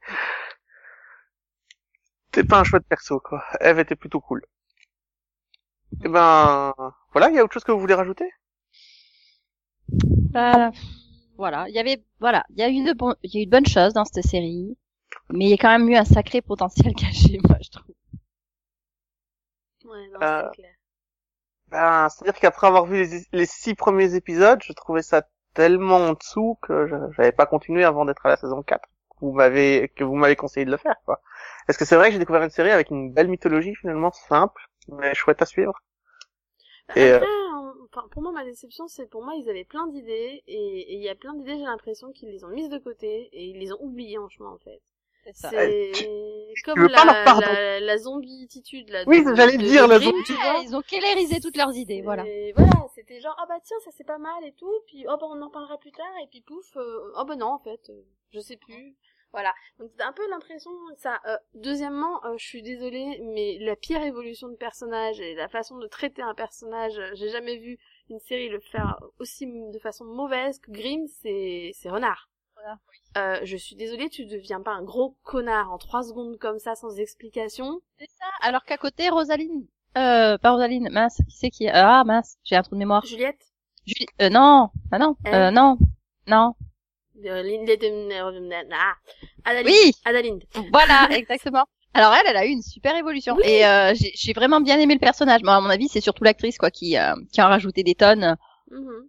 [2.27, 3.43] C'était pas un chouette perso, quoi.
[3.61, 4.45] Eve était plutôt cool.
[6.05, 6.73] Eh ben,
[7.13, 8.31] voilà, il y a autre chose que vous voulez rajouter?
[10.33, 10.71] Bah,
[11.39, 13.47] voilà, il y avait, voilà, il y a eu de bon, il y a eu
[13.47, 14.77] de bonnes choses dans cette série,
[15.33, 17.95] mais il y a quand même eu un sacré potentiel caché, moi je trouve.
[19.85, 20.75] Ouais, non, Euh, c'est clair.
[21.69, 25.23] Ben, c'est-à-dire qu'après avoir vu les, les six premiers épisodes, je trouvais ça
[25.55, 28.89] tellement en dessous que je- j'avais pas continué avant d'être à la saison 4.
[29.21, 31.21] Vous m'avez, que vous m'avez conseillé de le faire, quoi.
[31.69, 34.66] Est-ce que c'est vrai que j'ai découvert une série avec une belle mythologie, finalement, simple,
[34.89, 35.83] mais chouette à suivre?
[36.95, 40.43] et, Après, hein, enfin, pour moi, ma déception, c'est pour moi, ils avaient plein d'idées
[40.47, 43.47] et il y a plein d'idées, j'ai l'impression qu'ils les ont mises de côté et
[43.47, 44.81] ils les ont oubliées en chemin, en fait.
[45.25, 45.51] C'est ça.
[45.51, 45.91] C'est
[46.55, 49.03] tu comme la, la, la zombie-titude, là.
[49.07, 50.33] Oui, j'allais dire, la zombie-.
[50.33, 52.25] Ouais, ils ont kélérisé toutes leurs idées, voilà.
[52.27, 55.17] Et voilà, c'était genre, ah bah tiens, ça c'est pas mal et tout, puis oh
[55.21, 57.91] bah on en parlera plus tard, et puis pouf, euh, oh bah non, en fait,
[57.91, 58.97] euh, je sais plus.
[59.37, 59.53] Voilà.
[59.79, 61.21] Donc t'as un peu l'impression, ça.
[61.27, 65.77] Euh, deuxièmement, euh, je suis désolée, mais la pire évolution de personnage et la façon
[65.77, 70.07] de traiter un personnage, euh, j'ai jamais vu une série le faire aussi de façon
[70.07, 72.31] mauvaise que Grimm, c'est c'est Renard.
[72.55, 72.79] Voilà.
[73.19, 76.75] Euh, je suis désolée, tu deviens pas un gros connard en trois secondes comme ça
[76.75, 77.83] sans explication.
[77.99, 78.25] C'est ça.
[78.41, 79.67] Alors qu'à côté, Rosaline,
[79.99, 83.05] euh, pas Rosaline, mince, qui c'est qui, ah mince, j'ai un trou de mémoire.
[83.05, 83.53] Juliette,
[83.85, 85.77] Julie, euh, non, ah non, euh, non,
[86.27, 86.55] non.
[87.25, 88.73] Euh, Linde de...
[88.73, 88.95] Ah,
[89.45, 89.73] Adaline.
[89.73, 90.41] Oui, Adaline.
[90.73, 91.65] voilà, exactement.
[91.95, 93.45] Alors elle, elle a eu une super évolution Oui.
[93.47, 95.41] et euh, j'ai j'ai vraiment bien aimé le personnage.
[95.43, 97.95] Bon, à mon avis, c'est surtout l'actrice quoi qui euh, qui en a rajouté des
[97.95, 98.37] tonnes.
[98.71, 99.09] Mhm.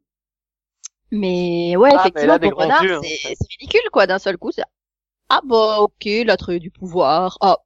[1.12, 3.36] Mais ouais, Ah, mais effectivement, a des pour Renard, yeux, en c'est fait.
[3.40, 4.08] c'est ridicule quoi.
[4.08, 4.64] D'un seul coup, c'est
[5.30, 7.38] ah bah ok, l'attrait du pouvoir.
[7.42, 7.58] Ah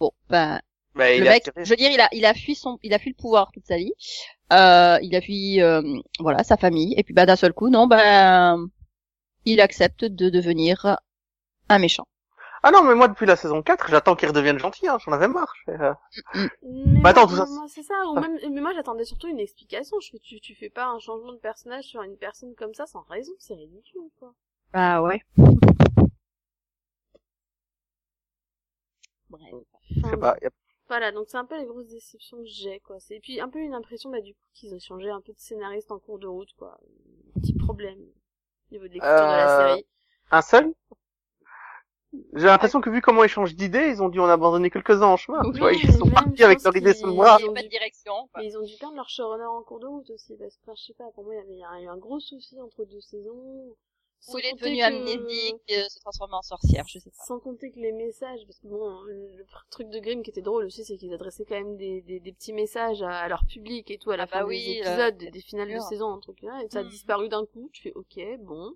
[0.00, 0.60] bon, ben
[0.94, 2.92] Ben, le il a mec, je veux dire, il a, il a fui son, il
[2.94, 3.92] a fui le pouvoir toute sa vie.
[4.52, 5.82] Euh, il a fui, euh,
[6.20, 6.94] voilà, sa famille.
[6.98, 8.56] Et puis, bah, d'un seul coup, non, bah,
[9.44, 10.98] il accepte de devenir
[11.68, 12.06] un méchant.
[12.64, 15.26] Ah non, mais moi, depuis la saison 4, j'attends qu'il redevienne gentil, hein, j'en avais
[15.28, 15.52] marre.
[15.56, 15.94] je fais, euh,
[16.62, 17.94] Mais Bah, attends, tout ça, c'est ça.
[18.06, 18.20] Ou Ah.
[18.20, 19.98] même, mais moi, j'attendais surtout une explication.
[20.00, 22.86] Je fais, tu, tu fais pas un changement de personnage sur une personne comme ça
[22.86, 23.32] sans raison.
[23.38, 24.32] C'est ridicule, quoi.
[24.72, 25.22] Bah ouais.
[29.30, 29.54] Bref.
[29.90, 30.50] je sais Enfin, pas, y a-
[30.88, 32.98] Voilà, donc c'est un peu les grosses déceptions que j'ai, quoi.
[33.00, 35.32] C'est et puis un peu une impression, bah, du coup, qu'ils ont changé un peu
[35.32, 36.78] de scénariste en cours de route, quoi.
[37.36, 37.98] Un petit problème
[38.72, 39.86] au niveau de l'écriture de la Euh, série.
[40.30, 40.74] un seul?
[42.34, 45.16] J'ai l'impression que vu comment ils changent d'idée, ils ont dû en abandonner quelques-uns en
[45.16, 45.40] chemin.
[45.44, 47.36] Oui, tu vois, ils sont partis avec leur idée sous le bras.
[47.40, 48.12] Il y a pas de direction.
[48.32, 48.40] quoi.
[48.42, 50.74] Mais ils ont dû perdre leur showrunner en cours de route aussi, parce que, enfin,
[50.76, 52.60] je sais pas, pour moi, il y avait il y a eu un gros souci
[52.60, 53.74] entre deux saisons.
[54.22, 57.10] Sans Où il est compter devenu que- amnésique, euh, se transformer en sorcière, je sais
[57.10, 57.26] pas.
[57.26, 60.64] Sans compter que les messages, parce que bon, le truc de Grimm qui était drôle
[60.66, 63.90] aussi, c'est qu'ils adressaient quand même des, des, des petits messages à, à leur public
[63.90, 65.78] et tout à la Ah fin bah oui, des euh, épisodes, des, des finales de
[65.78, 66.90] saison, un truc là, et ça a Mhm.
[66.90, 67.70] disparu d'un coup.
[67.72, 68.74] Tu fais ok, bon,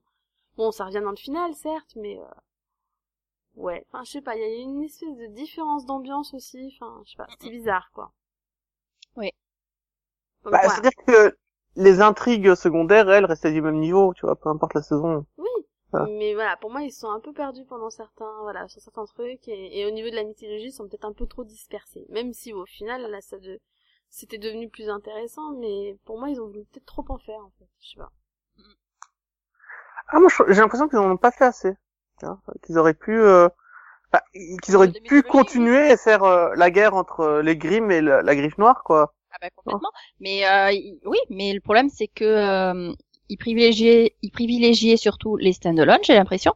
[0.57, 2.25] bon, ça revient dans le final, certes, mais euh...
[3.57, 7.03] ouais, enfin, je sais pas, il y a une espèce de différence d'ambiance aussi, enfin,
[7.05, 8.13] je sais pas, c'était bizarre quoi.
[9.17, 9.31] Oui.
[10.51, 10.69] Bah, voilà.
[10.69, 11.37] c'est-à-dire que
[11.77, 15.27] les intrigues secondaires, elles, restaient du même niveau, tu vois, peu importe la saison.
[16.05, 19.05] Mais voilà, pour moi, ils se sont un peu perdus pendant certains, voilà, sur certains
[19.07, 22.07] trucs, et, et au niveau de la mythologie, ils sont peut-être un peu trop dispersés.
[22.09, 23.61] Même si au final, là, ça de,
[24.11, 27.53] c'était devenu plus intéressant, mais pour moi, ils ont voulu peut-être trop en faire, en
[27.59, 27.69] fait.
[27.81, 28.13] Je sais pas.
[30.09, 31.73] Ah, moi, j'ai l'impression qu'ils n'en ont pas fait assez.
[32.65, 33.49] Qu'ils auraient pu, euh,
[34.13, 34.23] enfin,
[34.63, 38.01] qu'ils auraient pu mythologie, continuer et faire euh, la guerre entre euh, les Grimm et
[38.01, 39.15] la, la Griffe Noire, quoi.
[39.31, 39.91] Ah bah complètement.
[40.21, 42.93] Mais euh, oui, mais le problème c'est que euh,
[43.29, 46.55] ils privilégiaient, ils privilégiaient surtout les stand-alone, j'ai l'impression.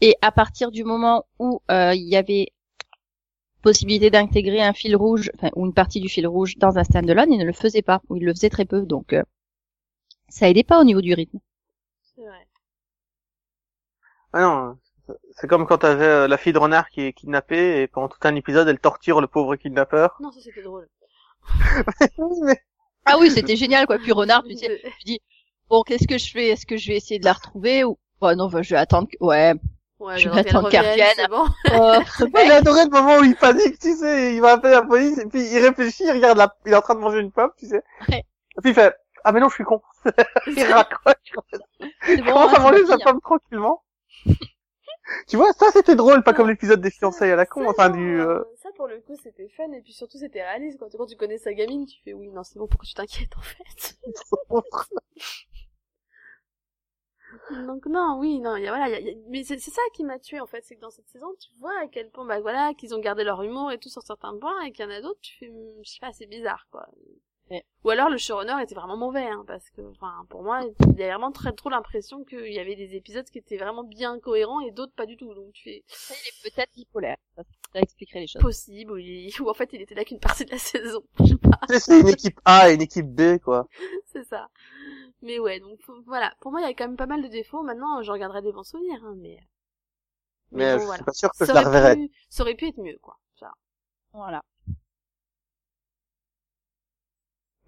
[0.00, 2.52] Et à partir du moment où euh, il y avait
[3.62, 7.32] possibilité d'intégrer un fil rouge, enfin ou une partie du fil rouge dans un stand-alone,
[7.32, 8.82] ils ne le faisaient pas, ou ils le faisaient très peu.
[8.86, 9.24] Donc euh,
[10.28, 11.38] ça aidait pas au niveau du rythme.
[12.02, 12.46] C'est vrai.
[14.34, 14.78] Ah non,
[15.36, 18.18] c'est- comme quand t'avais euh, la fille de renard qui est kidnappée et pendant tout
[18.24, 20.18] un épisode, elle torture le pauvre kidnappeur.
[20.20, 20.88] Non, ça c'était drôle.
[22.44, 22.60] Mais
[23.06, 23.98] Ah oui, c'était génial quoi.
[23.98, 24.68] Puis Renard, tu sais,
[25.06, 25.18] De-
[25.74, 26.48] bon qu'est-ce que je fais?
[26.48, 29.08] Est-ce que je vais essayer de la retrouver ou oh, non, bah, je vais attendre.
[29.08, 29.16] Que...
[29.20, 29.54] Ouais.
[29.98, 31.46] Ouais, Je vais attendre qu'elle revienne, bon.
[31.72, 34.82] Oh, Moi, j'ai adoré le moment où il panique, tu sais, il va appeler la
[34.82, 37.32] police, et puis il réfléchit, il regarde la, il est en train de manger une
[37.32, 37.82] pomme, tu sais.
[38.08, 38.18] Ouais.
[38.18, 39.80] Et puis il fait, ah mais non, je suis con.
[40.46, 41.14] il raccroche,
[42.08, 42.98] il bon, commence hein, à manger sa hein.
[43.04, 43.82] pomme tranquillement.
[45.28, 47.88] tu vois, ça c'était drôle, pas comme l'épisode des fiançailles à la con, Ça, enfin
[47.88, 50.78] non, du, euh, Ça, pour le coup, c'était fun, et puis surtout, c'était réaliste.
[50.78, 53.36] Quand, quand tu connais sa gamine, tu fais, oui, non, c'est bon, pourquoi tu t'inquiètes,
[53.38, 53.96] en fait?
[57.50, 59.82] Donc non, oui, non, y a, voilà, y a- y a- mais c'est c'est ça
[59.94, 62.24] qui m'a tué en fait, c'est que dans cette saison, tu vois à quel point,
[62.24, 64.88] bah voilà, qu'ils ont gardé leur humour et tout sur certains points, et qu'il y
[64.88, 66.86] en a d'autres, tu fais, hum, je sais pas, c'est bizarre, quoi.
[67.50, 67.62] Ouais.
[67.84, 71.02] Ou alors le showrunner était vraiment mauvais, hein, parce que, enfin, pour moi, il y
[71.04, 74.60] a vraiment très trop l'impression qu'il y avait des épisodes qui étaient vraiment bien cohérents
[74.60, 77.18] et d'autres pas du tout, donc tu fais Ça, il est peut-être bipolaire.
[77.36, 77.42] Ça,
[77.74, 78.40] ça expliquerait les choses.
[78.40, 81.26] possible, ou, il- ou en fait il était là qu'une partie de la saison, je
[81.26, 81.60] sais pas.
[81.68, 83.68] C'est- C'est une équipe A et une équipe B, quoi.
[84.06, 84.48] c'est ça.
[85.24, 86.32] Mais ouais, donc voilà.
[86.38, 87.64] Pour moi, il y a quand même pas mal de défauts.
[87.64, 89.40] Maintenant, je regarderai des bons souvenirs, hein, mais.
[90.52, 91.02] Mais, euh, bon, je voilà.
[91.02, 91.98] suis pas sûr que Ça je la aurait reverrai.
[91.98, 93.18] pu- Ça aurait pu être mieux, quoi.
[93.38, 93.52] Ça.
[94.12, 94.42] Voilà.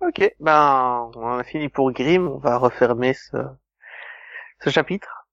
[0.01, 3.37] Ok, ben, on a fini pour Grimm, on va refermer ce,
[4.63, 5.27] ce chapitre.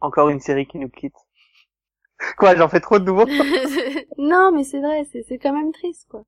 [0.00, 1.16] Encore une série qui nous quitte.
[2.38, 3.26] Quoi, j'en fais trop de nouveaux
[4.18, 6.24] non, mais c'est vrai, c'est c'est quand même triste, quoi.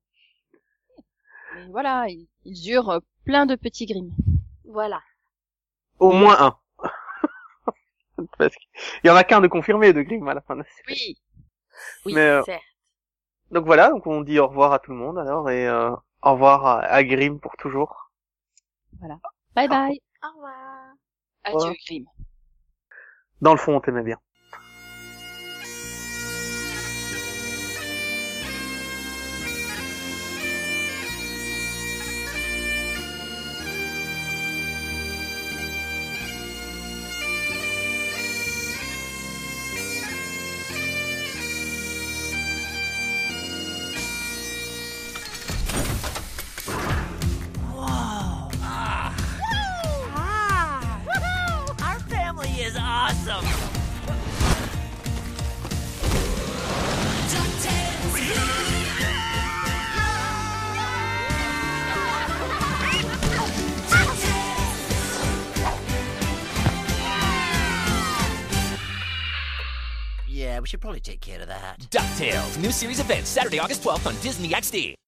[1.51, 4.13] Mais voilà, ils, ils eurent plein de petits grimes.
[4.65, 5.01] Voilà.
[6.03, 6.57] Au moins un.
[8.37, 10.65] Parce qu'il y en a qu'un de confirmé de Grimm à la fin de la
[10.65, 10.85] série.
[10.89, 11.17] Oui.
[12.05, 12.61] Oui, Mais, euh, certes.
[13.51, 15.91] Donc voilà, donc on dit au revoir à tout le monde alors et euh,
[16.23, 18.11] au revoir à, à Grimm pour toujours.
[19.55, 20.01] Bye bye.
[20.23, 20.93] Au revoir.
[21.43, 21.75] Adieu.
[21.85, 22.05] Grimm.
[23.41, 24.17] Dans le fond, on t'aimait bien.
[72.57, 75.02] New series event Saturday, August 12th on Disney XD.